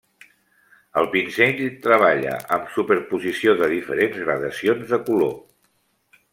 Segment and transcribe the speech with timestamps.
[1.01, 5.35] El pinzell treballa amb superposició de diferents gradacions de color.